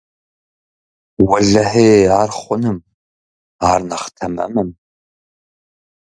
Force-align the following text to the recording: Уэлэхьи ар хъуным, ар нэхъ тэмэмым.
Уэлэхьи 1.27 1.91
ар 2.21 2.29
хъуным, 2.37 2.77
ар 3.69 3.79
нэхъ 3.89 4.09
тэмэмым. 4.15 4.69